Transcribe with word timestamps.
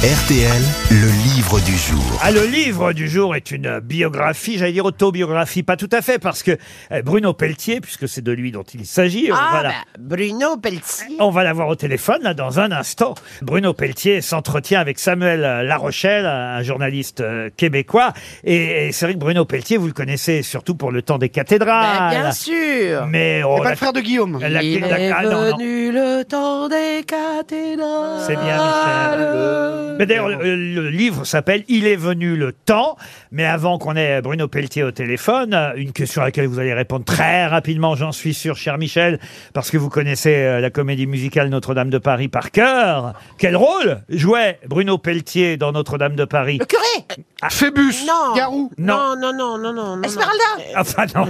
RTL, 0.00 0.62
le 0.92 1.08
livre 1.34 1.60
du 1.60 1.76
jour. 1.76 2.02
Ah, 2.22 2.30
le 2.30 2.46
livre 2.46 2.94
du 2.94 3.06
jour 3.06 3.36
est 3.36 3.50
une 3.50 3.80
biographie, 3.80 4.56
j'allais 4.56 4.72
dire 4.72 4.86
autobiographie, 4.86 5.62
pas 5.62 5.76
tout 5.76 5.90
à 5.92 6.00
fait, 6.00 6.18
parce 6.18 6.42
que 6.42 6.52
euh, 6.90 7.02
Bruno 7.02 7.34
Pelletier, 7.34 7.82
puisque 7.82 8.08
c'est 8.08 8.22
de 8.22 8.32
lui 8.32 8.50
dont 8.50 8.62
il 8.62 8.86
s'agit, 8.86 9.28
on, 9.30 9.34
Ah, 9.36 9.50
va 9.52 9.62
la- 9.62 9.68
bah, 9.68 9.74
Bruno 9.98 10.56
Pelletier. 10.56 11.16
on 11.18 11.28
va 11.28 11.44
l'avoir 11.44 11.68
au 11.68 11.74
téléphone 11.76 12.22
là 12.22 12.32
dans 12.32 12.60
un 12.60 12.72
instant. 12.72 13.14
Bruno 13.42 13.74
Pelletier 13.74 14.22
s'entretient 14.22 14.80
avec 14.80 14.98
Samuel 14.98 15.44
euh, 15.44 15.62
Larochelle, 15.64 16.24
un 16.24 16.62
journaliste 16.62 17.20
euh, 17.20 17.50
québécois, 17.54 18.14
et, 18.42 18.86
et 18.88 18.92
c'est 18.92 19.04
vrai 19.04 19.12
que 19.14 19.18
Bruno 19.20 19.44
Pelletier, 19.44 19.76
vous 19.76 19.86
le 19.86 19.92
connaissez 19.92 20.40
surtout 20.42 20.76
pour 20.76 20.92
le 20.92 21.02
temps 21.02 21.18
des 21.18 21.28
Bah, 21.28 21.34
cathédrales. 21.34 22.10
bien 22.10 22.32
sûr. 22.32 23.06
Mais 23.06 23.42
oh, 23.44 23.56
C'est 23.56 23.58
pas 23.58 23.64
la- 23.64 23.70
le 23.72 23.76
frère 23.76 23.92
de 23.92 24.00
Guillaume. 24.00 24.38
la- 24.40 24.62
Il 24.62 24.80
la- 24.80 24.98
est 24.98 25.10
ah, 25.10 25.24
non, 25.24 25.30
non. 25.50 25.56
venu 25.58 25.92
le 25.92 26.24
temps 26.24 26.68
des 26.70 27.04
cathédrales. 27.06 28.22
C'est 28.26 28.36
bien, 28.36 28.56
Michel. 28.56 29.89
Mais 30.00 30.06
d'ailleurs, 30.06 30.28
le, 30.30 30.56
le 30.56 30.88
livre 30.88 31.24
s'appelle 31.26 31.62
Il 31.68 31.86
est 31.86 31.94
venu 31.96 32.34
le 32.36 32.52
temps. 32.52 32.96
Mais 33.32 33.44
avant 33.44 33.78
qu'on 33.78 33.96
ait 33.96 34.22
Bruno 34.22 34.48
Pelletier 34.48 34.82
au 34.82 34.90
téléphone, 34.92 35.52
euh, 35.52 35.72
une 35.76 35.92
question 35.92 36.22
à 36.22 36.24
laquelle 36.24 36.46
vous 36.46 36.58
allez 36.58 36.72
répondre 36.72 37.04
très 37.04 37.46
rapidement, 37.46 37.94
j'en 37.96 38.10
suis 38.10 38.32
sûr, 38.32 38.56
cher 38.56 38.78
Michel, 38.78 39.18
parce 39.52 39.70
que 39.70 39.76
vous 39.76 39.90
connaissez 39.90 40.34
euh, 40.34 40.60
la 40.60 40.70
comédie 40.70 41.06
musicale 41.06 41.50
Notre-Dame 41.50 41.90
de 41.90 41.98
Paris 41.98 42.28
par 42.28 42.50
cœur. 42.50 43.12
Quel 43.36 43.56
rôle 43.56 44.00
jouait 44.08 44.58
Bruno 44.66 44.96
Pelletier 44.96 45.58
dans 45.58 45.72
Notre-Dame 45.72 46.16
de 46.16 46.24
Paris 46.24 46.56
Le 46.58 46.64
curé 46.64 47.20
Phébus. 47.50 48.06
Non. 48.06 48.34
Garou. 48.34 48.70
Non, 48.78 49.14
non, 49.20 49.32
non, 49.34 49.58
non, 49.58 49.72
non. 49.74 49.96
non, 49.96 50.02
Esmeralda 50.02 50.44
Enfin 50.76 51.04
non, 51.14 51.28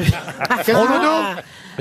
Ah, 0.48 0.56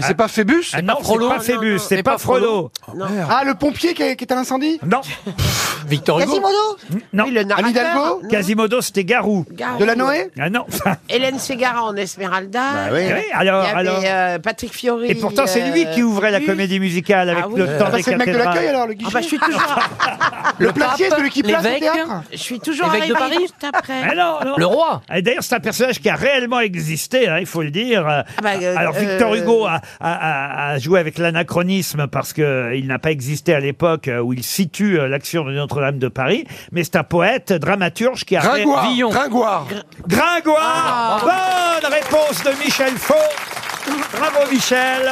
Mais 0.01 0.07
c'est 0.07 0.13
pas 0.15 0.27
Phébus 0.27 0.63
Ah 0.73 0.81
non, 0.81 0.95
c'est 1.03 1.17
pas 1.17 1.39
Phébus, 1.39 1.79
c'est 1.79 2.03
pas 2.03 2.17
Frollo. 2.17 2.71
non. 2.95 3.05
Ah, 3.29 3.43
le 3.45 3.53
pompier 3.55 3.93
qui 3.93 4.03
est, 4.03 4.15
qui 4.15 4.23
est 4.25 4.31
à 4.31 4.35
l'incendie 4.35 4.79
Non, 4.85 5.01
Victor 5.87 6.19
Hugo 6.19 6.27
Quasimodo 6.31 6.77
non. 7.13 7.23
Oui, 7.25 7.31
le 7.31 7.43
narrateur. 7.43 7.69
Hidalgo 7.71 8.21
Non. 8.23 8.29
Quasimodo, 8.29 8.81
c'était 8.81 9.03
Garou. 9.03 9.45
Garou. 9.51 9.79
De 9.79 9.85
la 9.85 9.95
Noé 9.95 10.31
Ah 10.39 10.49
non. 10.49 10.65
Hélène 11.09 11.39
Ségara 11.39 11.83
en 11.83 11.95
Esmeralda. 11.95 12.61
Oui, 12.91 13.01
alors, 13.33 13.63
Il 13.63 13.67
y 13.67 13.69
avait 13.69 13.89
alors. 13.89 14.01
euh, 14.05 14.39
Patrick 14.39 14.73
Fiori. 14.73 15.07
Et 15.09 15.15
pourtant, 15.15 15.43
c'est 15.47 15.69
lui 15.71 15.85
qui 15.93 16.03
ouvrait 16.03 16.31
la 16.31 16.39
euh, 16.39 16.45
comédie 16.45 16.79
musicale 16.79 17.29
avec 17.29 17.43
Ah 17.45 17.49
oui. 17.49 17.59
le 17.59 17.65
temps 17.77 17.85
Ah 17.87 17.89
bah, 17.91 17.97
des 17.97 18.03
c'est 18.03 18.11
le 18.11 18.17
mec 18.17 18.27
de 18.27 18.33
cathédrales. 18.33 18.55
l'accueil 18.55 18.69
alors, 18.69 18.87
le 18.87 18.93
Ah 18.93 18.95
guichet. 18.95 19.11
bah, 19.13 19.21
je 19.21 19.27
suis 19.27 19.39
toujours, 19.39 19.61
le 20.59 20.71
placier, 20.71 21.09
pape, 21.09 21.17
celui 21.19 21.29
qui 21.29 21.43
place 21.43 21.61
au 21.63 21.67
l'évêque. 21.67 21.81
théâtre. 21.81 22.23
je 22.31 22.37
suis 22.37 22.59
toujours 22.59 22.87
Évêque 22.93 23.09
de 23.09 23.15
arrivée 23.15 23.35
Paris 23.35 23.37
juste 23.41 23.63
après. 23.73 23.93
Ah 24.03 24.15
non, 24.15 24.49
non. 24.51 24.55
Le 24.57 24.65
roi 24.65 25.01
Et 25.13 25.21
D'ailleurs, 25.21 25.43
c'est 25.43 25.55
un 25.55 25.59
personnage 25.59 25.99
qui 25.99 26.09
a 26.09 26.15
réellement 26.15 26.59
existé, 26.59 27.27
hein, 27.27 27.37
il 27.39 27.45
faut 27.45 27.61
le 27.63 27.71
dire. 27.71 28.07
Euh, 28.07 28.21
bah, 28.41 28.51
euh, 28.61 28.75
Alors, 28.77 28.93
Victor 28.93 29.33
euh, 29.33 29.37
Hugo 29.37 29.65
a, 29.65 29.81
a 29.99 30.77
joué 30.79 30.99
avec 30.99 31.17
l'anachronisme 31.17 32.07
parce 32.07 32.33
que 32.33 32.41
euh, 32.41 32.75
il 32.75 32.87
n'a 32.87 32.99
pas 32.99 33.11
existé 33.11 33.53
à 33.53 33.59
l'époque 33.59 34.07
euh, 34.07 34.19
où 34.19 34.33
il 34.33 34.43
situe 34.43 34.99
euh, 34.99 35.07
l'action 35.07 35.43
de 35.45 35.51
Notre-Dame 35.51 35.99
de 35.99 36.07
Paris, 36.07 36.45
mais 36.71 36.83
c'est 36.83 36.95
un 36.95 37.03
poète, 37.03 37.53
dramaturge 37.53 38.25
qui 38.25 38.35
a... 38.35 38.41
ré- 38.41 38.63
Gringoire. 38.63 38.89
Villon. 38.91 39.09
Gringoire. 39.09 39.67
Gringoire 40.07 41.21
Bonne 41.81 41.91
réponse 41.91 42.43
de 42.43 42.51
Michel 42.63 42.93
Faux 42.97 43.13
Bravo 44.17 44.51
Michel 44.51 45.11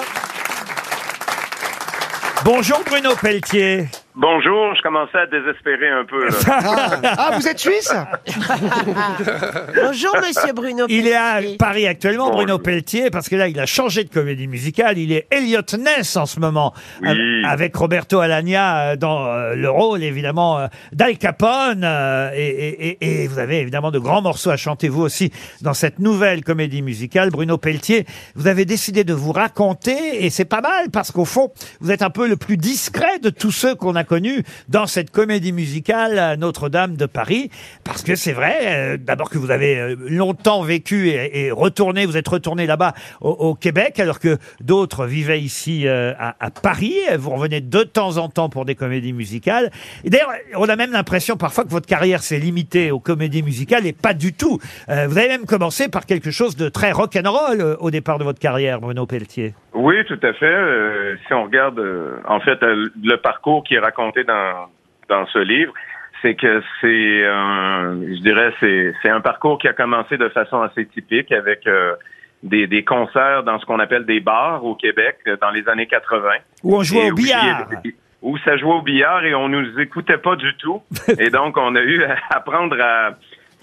Bonjour 2.43 2.79
Bruno 2.85 3.11
Pelletier 3.21 3.87
Bonjour, 4.19 4.73
je 4.75 4.81
commençais 4.81 5.19
à 5.19 5.27
désespérer 5.27 5.89
un 5.89 6.03
peu. 6.03 6.25
Là. 6.25 6.33
Ah, 6.49 6.99
Ah, 7.17 7.29
vous 7.37 7.47
êtes 7.47 7.59
suisse? 7.59 7.93
Bonjour, 9.75 10.15
monsieur 10.25 10.53
Bruno. 10.55 10.85
Il 10.89 11.05
est 11.07 11.13
à 11.13 11.35
Pelletier. 11.35 11.57
Paris 11.57 11.85
actuellement, 11.87 12.31
Bruno 12.31 12.57
Pelletier, 12.57 13.11
parce 13.11 13.29
que 13.29 13.35
là, 13.35 13.47
il 13.47 13.59
a 13.59 13.67
changé 13.67 14.03
de 14.05 14.09
comédie 14.09 14.47
musicale. 14.47 14.97
Il 14.97 15.11
est 15.11 15.27
Elliot 15.29 15.61
Ness 15.77 16.15
en 16.17 16.25
ce 16.25 16.39
moment, 16.39 16.73
Oui. 17.03 17.09
av- 17.45 17.51
avec 17.53 17.75
Roberto 17.75 18.19
Alagna 18.19 18.79
euh, 18.93 18.95
dans 18.95 19.27
euh, 19.27 19.53
le 19.53 19.69
rôle, 19.69 20.01
évidemment, 20.01 20.57
euh, 20.57 20.67
d'Al 20.93 21.15
Capone. 21.19 21.83
euh, 21.83 22.31
et- 22.35 22.97
et 23.23 23.27
vous 23.27 23.37
avez 23.37 23.59
évidemment 23.59 23.91
de 23.91 23.99
grands 23.99 24.23
morceaux 24.23 24.49
à 24.49 24.57
chanter, 24.57 24.89
vous 24.89 25.03
aussi, 25.03 25.31
dans 25.61 25.75
cette 25.75 25.99
nouvelle 25.99 26.43
comédie 26.43 26.81
musicale. 26.81 27.29
Bruno 27.29 27.59
Pelletier, 27.59 28.05
vous 28.35 28.47
avez 28.47 28.65
décidé 28.65 29.03
de 29.03 29.13
vous 29.13 29.31
raconter, 29.31 30.25
et 30.25 30.31
c'est 30.31 30.45
pas 30.45 30.61
mal, 30.61 30.89
parce 30.91 31.11
qu'au 31.11 31.25
fond, 31.25 31.51
vous 31.81 31.91
êtes 31.91 32.01
un 32.01 32.09
peu 32.09 32.27
le 32.27 32.35
plus 32.35 32.57
discret 32.57 33.19
de 33.19 33.29
tous 33.29 33.51
ceux 33.51 33.75
qu'on 33.75 33.95
a 33.95 34.06
connus 34.07 34.43
dans 34.69 34.87
cette 34.87 35.11
comédie 35.11 35.51
musicale 35.51 36.37
Notre-Dame 36.39 36.95
de 36.95 37.05
Paris, 37.05 37.51
parce 37.83 38.01
que 38.01 38.15
c'est 38.15 38.33
vrai, 38.33 38.57
euh, 38.63 38.97
d'abord 38.97 39.29
que 39.29 39.37
vous 39.37 39.51
avez 39.51 39.77
euh, 39.77 39.95
longtemps 40.09 40.63
vécu 40.63 41.09
et, 41.09 41.45
et 41.45 41.51
retourné, 41.51 42.05
vous 42.05 42.17
êtes 42.17 42.27
retourné 42.27 42.65
là-bas 42.65 42.93
au, 43.21 43.53
Québec, 43.53 43.99
alors 43.99 44.19
que 44.19 44.37
d'autres 44.61 45.05
vivaient 45.05 45.41
ici 45.41 45.87
euh, 45.87 46.13
à, 46.17 46.49
Paris. 46.49 46.95
Vous 47.17 47.29
revenez 47.29 47.61
de 47.61 47.83
temps 47.83 48.17
en 48.17 48.29
temps 48.29 48.49
pour 48.49 48.65
des 48.65 48.75
comédies 48.75 49.13
musicales. 49.13 49.71
Et 50.03 50.09
d'ailleurs, 50.09 50.31
on 50.55 50.67
a 50.69 50.75
même 50.75 50.91
l'impression 50.91 51.37
parfois 51.37 51.63
que 51.63 51.69
votre 51.69 51.87
carrière 51.87 52.23
s'est 52.23 52.39
limitée 52.39 52.91
aux 52.91 52.99
comédies 52.99 53.43
musicales 53.43 53.85
et 53.85 53.93
pas 53.93 54.13
du 54.13 54.33
tout. 54.33 54.59
Vous 54.87 55.17
avez 55.17 55.27
même 55.27 55.45
commencé 55.45 55.87
par 55.89 56.05
quelque 56.05 56.31
chose 56.31 56.55
de 56.55 56.69
très 56.69 56.91
rock'n'roll 56.91 57.61
euh, 57.61 57.75
au 57.79 57.91
départ 57.91 58.17
de 58.17 58.23
votre 58.23 58.39
carrière, 58.39 58.79
Bruno 58.79 59.05
Pelletier. 59.05 59.53
Oui, 59.77 60.03
tout 60.05 60.19
à 60.23 60.33
fait. 60.33 60.45
Euh, 60.45 61.15
si 61.27 61.33
on 61.33 61.43
regarde, 61.43 61.79
euh, 61.79 62.17
en 62.27 62.39
fait, 62.39 62.61
euh, 62.63 62.89
le 63.03 63.15
parcours 63.17 63.63
qui 63.63 63.75
est 63.75 63.79
raconté 63.79 64.23
dans, 64.23 64.67
dans 65.07 65.25
ce 65.27 65.39
livre, 65.39 65.73
c'est 66.21 66.35
que 66.35 66.63
c'est, 66.81 67.25
un- 67.27 67.95
je 68.01 68.19
dirais, 68.21 68.51
c'est, 68.59 68.93
c'est 69.01 69.09
un 69.09 69.21
parcours 69.21 69.59
qui 69.59 69.67
a 69.67 69.73
commencé 69.73 70.17
de 70.17 70.29
façon 70.29 70.61
assez 70.61 70.85
typique 70.87 71.31
avec 71.31 71.67
euh, 71.67 71.93
des, 72.41 72.65
des 72.65 72.83
concerts 72.83 73.43
dans 73.43 73.59
ce 73.59 73.65
qu'on 73.65 73.79
appelle 73.79 74.05
des 74.05 74.19
bars 74.19 74.65
au 74.65 74.73
Québec 74.75 75.17
euh, 75.27 75.37
dans 75.39 75.51
les 75.51 75.67
années 75.69 75.85
80. 75.87 76.27
Où 76.63 76.77
on 76.77 76.81
jouait 76.83 77.09
au 77.09 77.13
où 77.13 77.15
billard. 77.15 77.67
a- 77.71 77.87
Où 78.23 78.35
ça 78.39 78.57
jouait 78.57 78.73
au 78.73 78.81
billard 78.81 79.23
et 79.25 79.35
on 79.35 79.47
nous 79.47 79.79
écoutait 79.79 80.17
pas 80.17 80.35
du 80.35 80.55
tout. 80.57 80.81
et 81.19 81.29
donc, 81.29 81.55
on 81.55 81.75
a 81.75 81.81
eu 81.81 82.03
à 82.03 82.15
apprendre 82.31 82.75
à, 82.81 83.11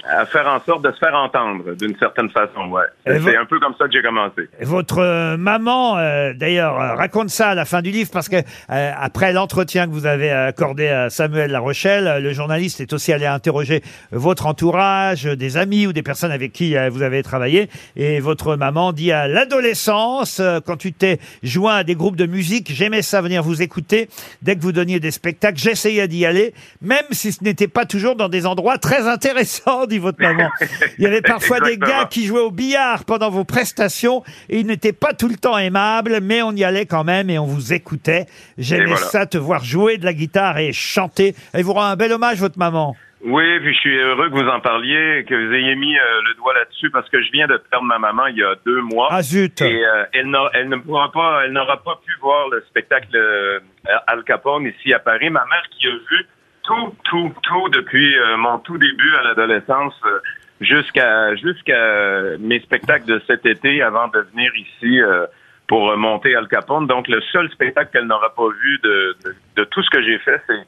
à 0.08 0.26
faire 0.26 0.46
en 0.46 0.60
sorte 0.64 0.84
de 0.84 0.92
se 0.92 0.98
faire 0.98 1.14
entendre 1.14 1.74
d'une 1.74 1.96
certaine 1.98 2.30
façon. 2.30 2.68
Ouais. 2.68 2.82
C'est 3.06 3.36
un 3.36 3.46
peu 3.46 3.58
comme 3.58 3.74
ça 3.78 3.86
que 3.86 3.92
j'ai 3.92 4.02
commencé. 4.02 4.48
Votre 4.60 4.98
euh, 4.98 5.36
maman, 5.36 5.96
euh, 5.98 6.32
d'ailleurs, 6.34 6.80
euh, 6.80 6.94
raconte 6.94 7.30
ça 7.30 7.50
à 7.50 7.54
la 7.54 7.64
fin 7.64 7.80
du 7.82 7.90
livre 7.90 8.10
parce 8.12 8.28
que 8.28 8.36
euh, 8.36 8.92
après 8.98 9.32
l'entretien 9.32 9.86
que 9.86 9.92
vous 9.92 10.06
avez 10.06 10.30
accordé 10.30 10.88
à 10.88 11.10
Samuel 11.10 11.50
Larochelle, 11.50 12.06
euh, 12.06 12.20
le 12.20 12.32
journaliste 12.32 12.80
est 12.80 12.92
aussi 12.92 13.12
allé 13.12 13.26
interroger 13.26 13.82
votre 14.12 14.46
entourage, 14.46 15.24
des 15.24 15.56
amis 15.56 15.86
ou 15.86 15.92
des 15.92 16.02
personnes 16.02 16.32
avec 16.32 16.52
qui 16.52 16.76
vous 16.90 17.02
avez 17.02 17.22
travaillé. 17.22 17.68
Et 17.96 18.20
votre 18.20 18.56
maman 18.56 18.92
dit 18.92 19.12
à 19.12 19.26
l'adolescence, 19.28 20.40
quand 20.66 20.76
tu 20.76 20.92
t'es 20.92 21.18
joint 21.42 21.76
à 21.76 21.84
des 21.84 21.94
groupes 21.94 22.16
de 22.16 22.26
musique, 22.26 22.72
j'aimais 22.72 23.02
ça 23.02 23.20
venir 23.20 23.42
vous 23.42 23.62
écouter. 23.62 24.08
Dès 24.42 24.56
que 24.56 24.60
vous 24.60 24.72
donniez 24.72 25.00
des 25.00 25.10
spectacles, 25.10 25.58
j'essayais 25.58 26.08
d'y 26.08 26.26
aller, 26.26 26.54
même 26.82 27.04
si 27.10 27.32
ce 27.32 27.42
n'était 27.42 27.68
pas 27.68 27.84
toujours 27.86 28.16
dans 28.16 28.28
des 28.28 28.46
endroits 28.46 28.78
très 28.78 29.06
intéressants, 29.08 29.86
dit 29.94 29.98
votre 29.98 30.20
maman. 30.20 30.48
Il 30.98 31.04
y 31.04 31.06
avait 31.06 31.22
parfois 31.22 31.60
des 31.60 31.72
Exactement. 31.72 32.02
gars 32.02 32.08
qui 32.08 32.26
jouaient 32.26 32.40
au 32.40 32.50
billard 32.50 33.04
pendant 33.04 33.30
vos 33.30 33.44
prestations 33.44 34.22
et 34.48 34.58
ils 34.60 34.66
n'étaient 34.66 34.92
pas 34.92 35.12
tout 35.12 35.28
le 35.28 35.36
temps 35.36 35.56
aimables, 35.58 36.18
mais 36.22 36.42
on 36.42 36.52
y 36.52 36.64
allait 36.64 36.86
quand 36.86 37.04
même 37.04 37.30
et 37.30 37.38
on 37.38 37.46
vous 37.46 37.72
écoutait. 37.72 38.26
J'aimais 38.58 38.82
Et 38.84 38.86
voilà. 38.86 39.06
ça, 39.06 39.26
te 39.26 39.38
voir 39.38 39.64
jouer 39.64 39.96
de 39.98 40.04
la 40.04 40.12
guitare 40.12 40.58
et 40.58 40.72
chanter. 40.72 41.34
Elle 41.52 41.64
vous 41.64 41.72
rend 41.72 41.84
un 41.84 41.96
bel 41.96 42.12
hommage, 42.12 42.38
votre 42.38 42.58
maman. 42.58 42.94
Oui, 43.26 43.58
puis 43.60 43.72
je 43.72 43.78
suis 43.80 43.96
heureux 43.96 44.28
que 44.28 44.34
vous 44.34 44.48
en 44.50 44.60
parliez, 44.60 45.24
que 45.26 45.34
vous 45.34 45.54
ayez 45.54 45.74
mis 45.76 45.96
euh, 45.96 46.00
le 46.28 46.34
doigt 46.34 46.52
là-dessus 46.52 46.90
parce 46.90 47.08
que 47.08 47.22
je 47.22 47.32
viens 47.32 47.46
de 47.46 47.56
perdre 47.70 47.86
ma 47.86 47.98
maman 47.98 48.26
il 48.26 48.36
y 48.36 48.42
a 48.42 48.54
deux 48.66 48.82
mois. 48.82 49.08
Ah 49.10 49.22
zut 49.22 49.62
Et 49.62 49.82
euh, 49.82 50.04
elle, 50.12 50.28
n'a- 50.28 50.50
elle 50.52 50.68
ne 50.68 50.76
pourra 50.76 51.10
pas, 51.10 51.40
elle 51.46 51.52
n'aura 51.52 51.82
pas 51.82 51.98
pu 52.04 52.12
voir 52.20 52.50
le 52.50 52.62
spectacle 52.68 53.16
euh, 53.16 53.60
Al 54.08 54.24
Capone 54.24 54.66
ici 54.66 54.92
à 54.92 54.98
Paris. 54.98 55.30
Ma 55.30 55.44
mère 55.46 55.64
qui 55.70 55.86
a 55.86 55.90
vu 55.92 56.26
tout, 56.64 56.94
tout, 57.04 57.32
tout 57.42 57.68
depuis 57.70 58.18
euh, 58.18 58.36
mon 58.36 58.58
tout 58.58 58.78
début 58.78 59.14
à 59.16 59.22
l'adolescence 59.22 59.94
euh, 60.06 60.18
jusqu'à 60.60 61.34
jusqu'à 61.36 62.36
mes 62.38 62.60
spectacles 62.60 63.06
de 63.06 63.22
cet 63.26 63.46
été 63.46 63.82
avant 63.82 64.08
de 64.08 64.20
venir 64.32 64.50
ici 64.56 65.00
euh, 65.00 65.26
pour 65.68 65.90
euh, 65.90 65.96
monter 65.96 66.34
Al 66.34 66.48
Capone. 66.48 66.86
Donc 66.86 67.08
le 67.08 67.20
seul 67.32 67.50
spectacle 67.50 67.90
qu'elle 67.92 68.06
n'aura 68.06 68.34
pas 68.34 68.48
vu 68.48 68.78
de, 68.82 69.16
de, 69.24 69.34
de 69.56 69.64
tout 69.64 69.82
ce 69.82 69.90
que 69.90 70.02
j'ai 70.02 70.18
fait, 70.18 70.40
c'est 70.46 70.64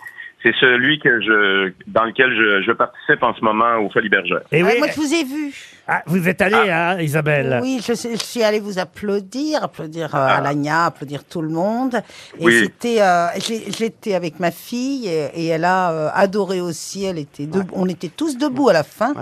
c'est 0.46 0.54
celui 0.60 1.00
que 1.00 1.20
je 1.20 1.72
dans 1.88 2.04
lequel 2.04 2.30
je, 2.30 2.62
je 2.64 2.70
participe 2.72 3.21
en 3.22 3.34
ce 3.34 3.41
moment 3.41 3.78
au 3.84 3.91
Folie 3.91 4.09
Bergère. 4.09 4.42
Et 4.53 4.62
oui, 4.62 4.71
Ah, 4.74 4.78
Moi, 4.78 4.86
je 4.94 5.00
vous 5.00 5.12
ai 5.12 5.24
vu. 5.24 5.53
ah, 5.88 6.03
vous 6.06 6.28
êtes 6.28 6.41
allé, 6.41 6.71
hein, 6.71 7.00
Isabelle? 7.00 7.59
Oui, 7.62 7.80
je, 7.84 7.94
sais- 7.94 8.12
je 8.12 8.22
suis 8.22 8.44
allée 8.44 8.60
vous 8.60 8.78
applaudir, 8.78 9.65
applaudir 9.65 10.15
euh, 10.15 10.18
Alagna, 10.38 10.86
applaudir 10.86 11.24
tout 11.24 11.42
le 11.42 11.48
monde. 11.48 11.97
Et 12.38 12.44
Oui. 12.44 12.60
c'était, 12.62 13.03
euh, 13.03 13.26
j'ai- 13.38 13.72
j'étais 13.72 14.15
avec 14.15 14.38
ma 14.38 14.53
fille 14.53 15.09
et, 15.09 15.30
et 15.34 15.47
elle 15.47 15.65
a 15.65 15.91
euh, 15.91 16.09
adoré 16.15 16.60
aussi. 16.60 17.04
Elle 17.04 17.18
était 17.18 17.47
debout- 17.47 17.72
on 17.74 17.88
était 17.88 18.10
tous 18.15 18.38
debout 18.38 18.68
à 18.68 18.72
la 18.72 18.84
fin 18.84 19.15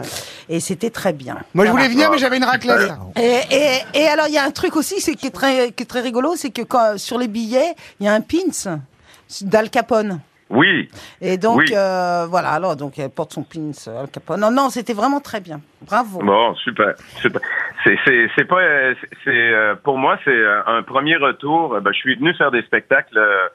et 0.50 0.60
c'était 0.60 0.90
très 0.90 1.14
bien. 1.14 1.38
Moi, 1.54 1.64
je 1.64 1.70
voulais 1.70 1.88
venir, 1.88 2.10
mais 2.10 2.18
j'avais 2.18 2.36
une 2.36 2.44
raclette. 2.44 2.92
Et, 3.16 3.40
et, 3.50 3.78
et 4.02 4.06
alors, 4.08 4.26
il 4.28 4.34
y 4.34 4.38
a 4.38 4.44
un 4.44 4.50
truc 4.50 4.76
aussi, 4.76 5.00
c'est 5.00 5.14
qui 5.14 5.28
est 5.28 5.30
très, 5.30 5.72
qui 5.72 5.84
est 5.84 5.86
très 5.86 6.00
rigolo, 6.02 6.34
c'est 6.36 6.50
que 6.50 6.62
quand, 6.62 6.98
sur 6.98 7.18
les 7.18 7.28
billets, 7.28 7.74
il 8.00 8.04
y 8.06 8.08
a 8.08 8.12
un 8.12 8.20
pins 8.20 8.76
d'Al 9.40 9.70
Capone. 9.70 10.20
Oui, 10.54 10.88
Et 11.20 11.36
donc, 11.36 11.58
Oui. 11.58 11.66
euh, 11.76 12.26
voilà, 12.28 12.50
alors, 12.50 12.76
donc, 12.76 12.98
elle 12.98 13.10
porte 13.10 13.32
son 13.32 13.42
pins 13.42 13.72
euh, 13.88 14.02
Al 14.02 14.08
Capone. 14.08 14.40
Non, 14.40 14.50
non, 14.50 14.70
c'était 14.70 14.92
vraiment 14.94 15.20
très 15.20 15.40
bien. 15.40 15.60
Bravo. 15.82 16.20
Bon, 16.20 16.54
super. 16.54 16.94
super. 17.20 17.40
C'est, 17.82 17.98
c'est, 18.06 18.28
c'est 18.36 18.44
pas, 18.44 18.60
c'est, 19.24 19.30
euh, 19.30 19.74
pour 19.74 19.98
moi, 19.98 20.18
c'est 20.24 20.30
euh, 20.30 20.60
un 20.66 20.82
premier 20.82 21.16
retour. 21.16 21.80
Ben, 21.80 21.92
je 21.92 21.98
suis 21.98 22.14
venu 22.16 22.32
faire 22.34 22.50
des 22.50 22.62
spectacles 22.62 23.18
euh, 23.18 23.48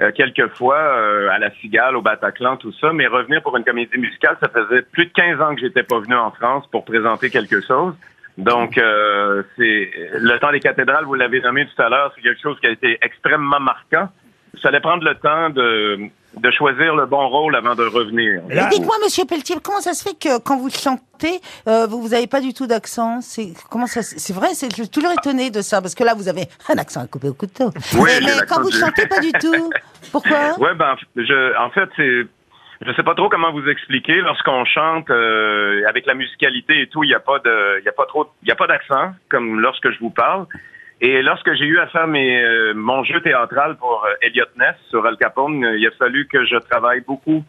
euh, 0.00 0.12
quelques 0.14 0.48
fois 0.56 0.76
euh, 0.78 1.28
à 1.30 1.38
la 1.38 1.50
Cigale, 1.56 1.96
au 1.96 2.02
Bataclan, 2.02 2.56
tout 2.58 2.72
ça, 2.80 2.92
mais 2.92 3.06
revenir 3.06 3.42
pour 3.42 3.56
une 3.56 3.64
comédie 3.64 3.98
musicale, 3.98 4.36
ça 4.40 4.48
faisait 4.48 4.82
plus 4.82 5.06
de 5.06 5.12
15 5.12 5.40
ans 5.40 5.54
que 5.54 5.60
j'étais 5.62 5.82
pas 5.82 5.98
venu 6.00 6.14
en 6.14 6.30
France 6.32 6.64
pour 6.70 6.84
présenter 6.84 7.30
quelque 7.30 7.60
chose. 7.60 7.94
Donc, 8.38 8.78
euh, 8.78 9.42
c'est 9.56 9.90
le 10.14 10.38
temps 10.38 10.52
des 10.52 10.60
cathédrales, 10.60 11.04
vous 11.04 11.14
l'avez 11.14 11.40
nommé 11.40 11.66
tout 11.66 11.82
à 11.82 11.88
l'heure, 11.90 12.12
c'est 12.14 12.22
quelque 12.22 12.40
chose 12.40 12.58
qui 12.60 12.66
a 12.66 12.70
été 12.70 12.98
extrêmement 13.02 13.60
marquant. 13.60 14.08
Ça 14.62 14.68
allait 14.68 14.80
prendre 14.80 15.04
le 15.04 15.14
temps 15.16 15.50
de, 15.50 16.08
de 16.42 16.50
choisir 16.50 16.96
le 16.96 17.06
bon 17.06 17.28
rôle 17.28 17.54
avant 17.54 17.74
de 17.76 17.84
revenir. 17.84 18.42
Là- 18.48 18.66
Et 18.66 18.70
dites-moi, 18.74 18.96
Monsieur 19.04 19.24
Pelletier, 19.24 19.56
comment 19.62 19.80
ça 19.80 19.94
se 19.94 20.02
fait 20.02 20.18
que 20.18 20.40
quand 20.40 20.58
vous 20.58 20.70
chantez, 20.70 21.40
euh, 21.68 21.86
vous 21.86 22.02
vous 22.02 22.14
avez 22.14 22.26
pas 22.26 22.40
du 22.40 22.52
tout 22.52 22.66
d'accent? 22.66 23.20
C'est 23.20 23.52
comment 23.70 23.86
ça 23.86 24.02
C'est 24.02 24.32
vrai, 24.34 24.48
c'est 24.54 24.68
je 24.76 24.82
suis 24.82 24.88
toujours 24.90 25.12
étonnée 25.12 25.50
de 25.50 25.62
ça 25.62 25.80
parce 25.80 25.94
que 25.94 26.02
là, 26.02 26.14
vous 26.14 26.28
avez 26.28 26.46
un 26.68 26.78
accent 26.78 27.00
à 27.00 27.06
couper 27.06 27.28
au 27.28 27.34
couteau. 27.34 27.70
Oui, 27.96 28.10
mais 28.24 28.32
quand 28.48 28.60
vous 28.60 28.72
chantez, 28.72 29.06
pas 29.06 29.20
du 29.20 29.30
tout. 29.32 29.70
Pourquoi? 30.12 30.58
Ouais, 30.58 30.74
ben, 30.74 30.96
je, 31.14 31.56
en 31.58 31.70
fait, 31.70 31.88
c'est, 31.96 32.26
je 32.84 32.92
sais 32.96 33.04
pas 33.04 33.14
trop 33.14 33.28
comment 33.28 33.52
vous 33.52 33.68
expliquer. 33.68 34.16
Lorsqu'on 34.22 34.64
chante 34.64 35.08
euh, 35.10 35.82
avec 35.88 36.06
la 36.06 36.14
musicalité 36.14 36.82
et 36.82 36.88
tout, 36.88 37.04
il 37.04 37.10
y 37.10 37.14
a 37.14 37.20
pas 37.20 37.38
de, 37.38 37.80
il 37.82 37.88
a 37.88 37.92
pas 37.92 38.06
trop, 38.06 38.26
il 38.42 38.50
a 38.50 38.56
pas 38.56 38.66
d'accent 38.66 39.12
comme 39.30 39.60
lorsque 39.60 39.88
je 39.92 39.98
vous 40.00 40.10
parle. 40.10 40.46
Et 41.04 41.20
lorsque 41.20 41.52
j'ai 41.54 41.64
eu 41.64 41.80
à 41.80 41.88
faire 41.88 42.06
mes, 42.06 42.40
euh, 42.40 42.74
mon 42.76 43.02
jeu 43.02 43.20
théâtral 43.20 43.76
pour 43.76 44.04
euh, 44.06 44.14
Elliot 44.22 44.44
Ness 44.56 44.76
sur 44.88 45.04
Al 45.04 45.16
Capone, 45.16 45.64
euh, 45.64 45.76
il 45.76 45.84
a 45.84 45.90
fallu 45.98 46.28
que 46.28 46.44
je 46.44 46.54
travaille 46.54 47.00
beaucoup 47.00 47.44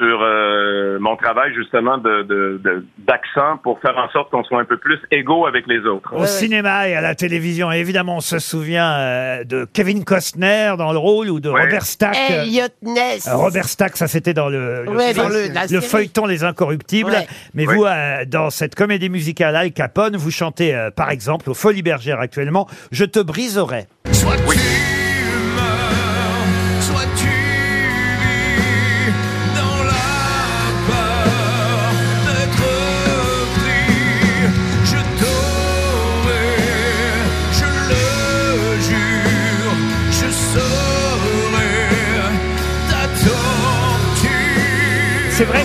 sur 0.00 0.20
euh, 0.22 0.98
mon 0.98 1.14
travail 1.16 1.52
justement 1.54 1.98
de, 1.98 2.22
de, 2.22 2.60
de- 2.64 2.86
d'accent 2.98 3.58
pour 3.62 3.78
faire 3.80 3.96
en 3.98 4.08
sorte 4.10 4.30
qu'on 4.30 4.42
soit 4.44 4.60
un 4.60 4.64
peu 4.64 4.78
plus 4.78 4.98
égaux 5.10 5.46
avec 5.46 5.66
les 5.66 5.80
autres. 5.80 6.14
Au 6.16 6.24
cinéma 6.24 6.88
et 6.88 6.94
à 6.94 7.02
la 7.02 7.14
télévision, 7.14 7.70
évidemment, 7.70 8.16
on 8.16 8.20
se 8.20 8.38
souvient 8.38 8.90
euh, 8.94 9.44
de 9.44 9.66
Kevin 9.70 10.04
Costner 10.04 10.72
dans 10.78 10.92
le 10.92 10.98
rôle 10.98 11.28
ou 11.28 11.38
de 11.38 11.50
Ouais. 11.50 11.64
Robert 11.64 11.82
Stack. 11.84 12.16
euh, 12.30 12.42
Elliot 12.44 12.62
Ness. 12.82 13.28
euh, 13.28 13.36
Robert 13.36 13.64
Stack, 13.66 13.96
ça 13.98 14.08
c'était 14.08 14.32
dans 14.32 14.48
le, 14.48 14.84
le, 14.84 14.90
Ouais, 14.90 15.12
film- 15.12 15.22
dans 15.24 15.28
le- 15.28 15.52
la 15.52 15.62
le 15.62 15.68
série. 15.68 15.82
feuilleton 15.86 16.24
Les 16.24 16.44
Incorruptibles. 16.44 17.10
Ouais. 17.10 17.26
Mais 17.52 17.66
Oui. 17.66 17.74
vous, 17.74 17.84
euh, 17.84 18.24
dans 18.26 18.48
cette 18.48 18.74
comédie 18.74 19.10
musicale 19.10 19.54
Al 19.54 19.72
Capone, 19.72 20.16
vous 20.16 20.30
chantez, 20.30 20.74
euh, 20.74 20.90
par 20.90 21.10
exemple, 21.10 21.50
au 21.50 21.54
Folies 21.54 21.82
Bergères 21.82 22.20
actuellement, 22.20 22.66
Je 22.90 23.04
te 23.04 23.20
briserai. 23.20 23.84
Soit 24.12 24.36
tu 24.36 24.89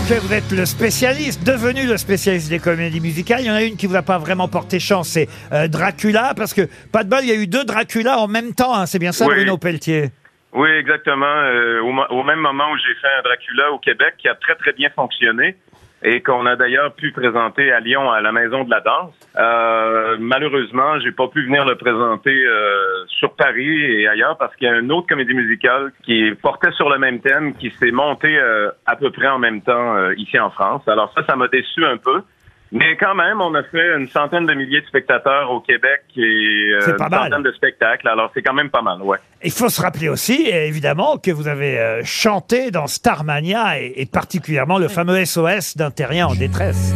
que 0.07 0.19
vous 0.19 0.33
êtes 0.33 0.51
le 0.51 0.65
spécialiste, 0.65 1.43
devenu 1.45 1.87
le 1.87 1.97
spécialiste 1.97 2.49
des 2.49 2.59
comédies 2.59 2.99
musicales. 3.01 3.39
Il 3.41 3.47
y 3.47 3.51
en 3.51 3.55
a 3.55 3.63
une 3.63 3.75
qui 3.75 3.87
vous 3.87 3.95
a 3.95 4.03
pas 4.03 4.19
vraiment 4.19 4.47
porté 4.47 4.79
chance, 4.79 5.09
c'est 5.09 5.27
euh, 5.51 5.67
Dracula, 5.67 6.33
parce 6.37 6.53
que, 6.53 6.61
pas 6.91 7.03
de 7.03 7.09
bol, 7.09 7.19
il 7.23 7.29
y 7.29 7.31
a 7.31 7.35
eu 7.35 7.47
deux 7.47 7.63
Dracula 7.63 8.19
en 8.19 8.27
même 8.27 8.53
temps, 8.53 8.75
hein, 8.75 8.85
c'est 8.85 8.99
bien 8.99 9.11
ça, 9.11 9.25
Oui. 9.25 9.33
Bruno 9.35 9.57
Pelletier? 9.57 10.11
Oui, 10.53 10.69
exactement. 10.69 11.25
Euh, 11.25 11.81
au, 11.81 11.91
mo- 11.91 12.05
au 12.11 12.23
même 12.23 12.39
moment 12.39 12.65
où 12.71 12.77
j'ai 12.77 12.93
fait 13.01 13.07
un 13.19 13.23
Dracula 13.23 13.71
au 13.71 13.79
Québec 13.79 14.13
qui 14.19 14.27
a 14.27 14.35
très 14.35 14.55
très 14.55 14.73
bien 14.73 14.89
fonctionné 14.95 15.55
et 16.03 16.21
qu'on 16.21 16.45
a 16.45 16.55
d'ailleurs 16.55 16.93
pu 16.93 17.11
présenter 17.11 17.71
à 17.71 17.79
Lyon 17.79 18.11
à 18.11 18.21
la 18.21 18.31
Maison 18.31 18.63
de 18.63 18.69
la 18.69 18.81
Danse. 18.81 19.11
Euh, 19.37 20.17
malheureusement, 20.19 20.99
j'ai 20.99 21.11
pas 21.11 21.27
pu 21.29 21.43
venir 21.45 21.65
le 21.65 21.75
présenter 21.77 22.45
euh, 22.45 22.94
sur 23.17 23.33
Paris 23.35 23.81
et 23.81 24.07
ailleurs 24.07 24.37
parce 24.37 24.55
qu'il 24.55 24.67
y 24.67 24.71
a 24.71 24.77
une 24.77 24.91
autre 24.91 25.07
comédie 25.07 25.33
musicale 25.33 25.91
qui 26.03 26.31
portait 26.41 26.71
sur 26.71 26.89
le 26.89 26.97
même 26.99 27.19
thème 27.21 27.53
qui 27.55 27.71
s'est 27.79 27.91
montée 27.91 28.37
euh, 28.37 28.69
à 28.85 28.95
peu 28.95 29.09
près 29.11 29.27
en 29.27 29.39
même 29.39 29.61
temps 29.61 29.95
euh, 29.95 30.13
ici 30.17 30.37
en 30.39 30.49
France. 30.49 30.81
Alors 30.87 31.11
ça, 31.15 31.23
ça 31.27 31.35
m'a 31.35 31.47
déçu 31.47 31.85
un 31.85 31.97
peu. 31.97 32.21
Mais 32.71 32.97
quand 32.97 33.15
même, 33.15 33.39
on 33.41 33.53
a 33.53 33.63
fait 33.63 33.95
une 33.95 34.07
centaine 34.09 34.47
de 34.47 34.53
milliers 34.53 34.81
de 34.81 34.85
spectateurs 34.87 35.49
au 35.51 35.61
Québec 35.61 36.01
et 36.17 36.71
euh, 36.73 36.81
C'est 36.81 36.97
pas 36.97 37.05
une 37.05 37.11
mal. 37.11 37.23
centaine 37.29 37.43
de 37.43 37.51
spectacles. 37.53 38.07
Alors 38.07 38.31
c'est 38.33 38.41
quand 38.41 38.53
même 38.55 38.69
pas 38.71 38.81
mal, 38.81 39.01
ouais. 39.01 39.19
Il 39.43 39.51
faut 39.51 39.69
se 39.69 39.81
rappeler 39.81 40.09
aussi, 40.09 40.49
évidemment, 40.49 41.17
que 41.17 41.31
vous 41.31 41.47
avez 41.47 41.79
euh, 41.79 42.01
chanté 42.03 42.71
dans 42.71 42.87
Starmania 42.87 43.79
et, 43.79 43.93
et 43.97 44.05
particulièrement 44.07 44.77
le 44.79 44.87
fameux 44.89 45.23
SOS 45.23 45.77
d'un 45.77 45.91
terrien 45.91 46.27
en 46.27 46.35
détresse. 46.35 46.93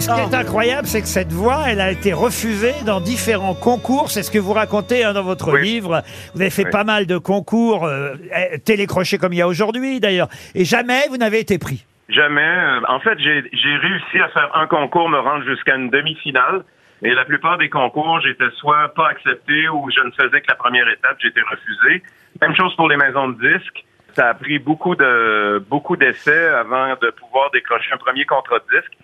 Et 0.00 0.02
ce 0.02 0.14
qui 0.14 0.20
est 0.20 0.34
incroyable, 0.34 0.86
c'est 0.86 1.02
que 1.02 1.06
cette 1.08 1.30
voix, 1.30 1.64
elle 1.68 1.78
a 1.78 1.90
été 1.90 2.14
refusée 2.14 2.72
dans 2.86 3.02
différents 3.02 3.52
concours. 3.52 4.10
C'est 4.10 4.22
ce 4.22 4.30
que 4.30 4.38
vous 4.38 4.54
racontez 4.54 5.04
hein, 5.04 5.12
dans 5.12 5.22
votre 5.22 5.52
Oui. 5.52 5.60
livre. 5.60 6.00
Vous 6.34 6.40
avez 6.40 6.48
fait 6.48 6.64
Oui. 6.64 6.70
pas 6.70 6.84
mal 6.84 7.04
de 7.04 7.18
concours, 7.18 7.84
euh, 7.84 8.14
eh, 8.34 8.58
télécrochés 8.60 9.18
comme 9.18 9.34
il 9.34 9.40
y 9.40 9.42
a 9.42 9.46
aujourd'hui 9.46 10.00
d'ailleurs. 10.00 10.28
Et 10.54 10.64
jamais 10.64 11.02
vous 11.10 11.18
n'avez 11.18 11.38
été 11.40 11.58
pris. 11.58 11.84
Jamais. 12.08 12.40
Euh, 12.40 12.80
En 12.88 12.98
fait, 13.00 13.18
j'ai 13.18 13.44
j'ai 13.52 13.76
réussi 13.76 14.18
à 14.24 14.28
faire 14.30 14.50
un 14.54 14.66
concours, 14.68 15.10
me 15.10 15.18
rendre 15.18 15.44
jusqu'à 15.44 15.76
une 15.76 15.90
demi-finale. 15.90 16.64
Et 17.02 17.12
la 17.12 17.26
plupart 17.26 17.58
des 17.58 17.68
concours, 17.68 18.22
j'étais 18.22 18.48
soit 18.56 18.94
pas 18.94 19.08
accepté 19.08 19.68
ou 19.68 19.90
je 19.94 20.02
ne 20.02 20.12
faisais 20.12 20.40
que 20.40 20.46
la 20.48 20.54
première 20.56 20.88
étape, 20.88 21.18
j'étais 21.20 21.42
refusé. 21.42 22.02
Même 22.40 22.56
chose 22.56 22.74
pour 22.76 22.88
les 22.88 22.96
maisons 22.96 23.28
de 23.28 23.52
disques. 23.52 23.84
Ça 24.16 24.30
a 24.30 24.34
pris 24.34 24.58
beaucoup 24.58 24.96
de 24.96 25.62
beaucoup 25.68 25.96
d'essais 25.98 26.46
avant 26.48 26.94
de 27.02 27.10
pouvoir 27.10 27.50
décrocher 27.50 27.92
un 27.92 27.98
premier 27.98 28.24
contrat 28.24 28.60
de 28.60 28.78
disque. 28.80 28.96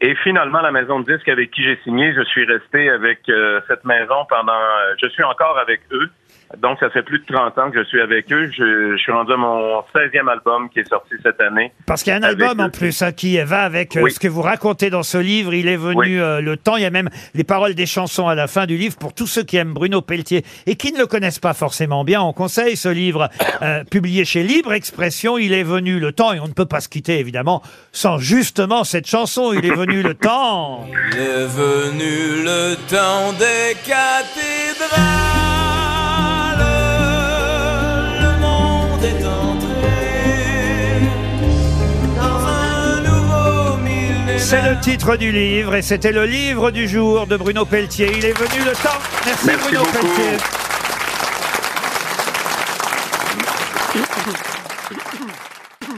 Et 0.00 0.14
finalement, 0.22 0.60
la 0.62 0.72
maison 0.72 1.00
de 1.00 1.12
disques 1.12 1.28
avec 1.28 1.50
qui 1.50 1.62
j'ai 1.62 1.78
signé, 1.84 2.14
je 2.14 2.22
suis 2.24 2.44
resté 2.46 2.88
avec 2.90 3.20
euh, 3.28 3.60
cette 3.68 3.84
maison 3.84 4.24
pendant... 4.28 4.52
euh, 4.52 4.94
je 5.02 5.08
suis 5.08 5.22
encore 5.24 5.58
avec 5.58 5.80
eux. 5.92 6.08
Donc, 6.58 6.80
ça 6.80 6.90
fait 6.90 7.04
plus 7.04 7.20
de 7.20 7.32
30 7.32 7.56
ans 7.58 7.70
que 7.70 7.78
je 7.78 7.84
suis 7.86 8.00
avec 8.00 8.32
eux. 8.32 8.50
Je, 8.50 8.96
je 8.96 9.00
suis 9.00 9.12
rendu 9.12 9.32
à 9.32 9.36
mon 9.36 9.82
16e 9.94 10.28
album 10.28 10.68
qui 10.68 10.80
est 10.80 10.88
sorti 10.88 11.14
cette 11.22 11.40
année. 11.40 11.70
Parce 11.86 12.02
qu'il 12.02 12.12
y 12.12 12.16
a 12.16 12.18
un 12.18 12.24
album 12.24 12.58
en 12.58 12.70
plus 12.70 13.02
hein, 13.02 13.12
qui 13.12 13.40
va 13.40 13.60
avec 13.62 13.96
euh, 13.96 14.00
Oui. 14.02 14.10
ce 14.10 14.18
que 14.18 14.26
vous 14.26 14.42
racontez 14.42 14.90
dans 14.90 15.04
ce 15.04 15.16
livre. 15.16 15.54
Il 15.54 15.68
est 15.68 15.76
venu 15.76 15.94
Oui. 15.96 16.18
euh, 16.18 16.40
le 16.40 16.56
temps. 16.56 16.74
Il 16.76 16.82
y 16.82 16.86
a 16.86 16.90
même 16.90 17.08
les 17.34 17.44
paroles 17.44 17.74
des 17.76 17.86
chansons 17.86 18.26
à 18.26 18.34
la 18.34 18.48
fin 18.48 18.66
du 18.66 18.76
livre 18.76 18.96
pour 18.98 19.14
tous 19.14 19.28
ceux 19.28 19.44
qui 19.44 19.58
aiment 19.58 19.74
Bruno 19.74 20.00
Pelletier 20.00 20.44
et 20.66 20.74
qui 20.74 20.92
ne 20.92 20.98
le 20.98 21.06
connaissent 21.06 21.38
pas 21.38 21.54
forcément 21.54 22.02
bien. 22.02 22.20
On 22.20 22.32
conseille 22.32 22.76
ce 22.76 22.88
livre 22.88 23.28
euh, 23.62 23.84
publié 23.84 24.24
chez 24.24 24.42
Libre 24.42 24.72
Expression. 24.72 25.38
Il 25.38 25.52
est 25.52 25.62
venu 25.62 26.00
le 26.00 26.10
temps 26.10 26.32
et 26.32 26.40
on 26.40 26.48
ne 26.48 26.52
peut 26.52 26.66
pas 26.66 26.80
se 26.80 26.88
quitter 26.88 27.20
évidemment 27.20 27.62
sans 27.92 28.18
justement 28.18 28.82
cette 28.82 29.06
chanson. 29.06 29.52
Il 29.52 29.64
est 29.66 29.74
venu 29.74 29.89
le 29.96 30.14
temps. 30.14 30.86
Il 31.12 31.18
est 31.18 31.46
venu 31.46 32.44
le 32.44 32.76
temps 32.88 33.32
des 33.32 33.76
cathédrales. 33.84 35.00
Le 38.20 38.40
monde 38.40 39.04
est 39.04 39.24
entré 39.26 40.00
dans 42.16 42.46
un 42.46 43.00
nouveau 43.00 43.76
millénaire. 43.78 44.38
C'est 44.38 44.62
le 44.62 44.78
titre 44.80 45.16
du 45.16 45.32
livre 45.32 45.74
et 45.74 45.82
c'était 45.82 46.12
le 46.12 46.24
livre 46.24 46.70
du 46.70 46.88
jour 46.88 47.26
de 47.26 47.36
Bruno 47.36 47.64
Pelletier. 47.64 48.12
Il 48.16 48.24
est 48.24 48.38
venu 48.38 48.64
le 48.64 48.72
temps. 48.72 48.98
Merci, 49.26 49.46
Merci 49.46 49.62
Bruno 49.64 49.82
beaucoup. 49.84 50.06
Pelletier. 50.16 50.38